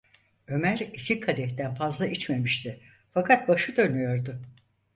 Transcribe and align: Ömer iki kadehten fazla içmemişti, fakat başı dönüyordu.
Ömer 0.47 0.79
iki 0.79 1.19
kadehten 1.19 1.75
fazla 1.75 2.07
içmemişti, 2.07 2.79
fakat 3.13 3.47
başı 3.47 3.77
dönüyordu. 3.77 4.41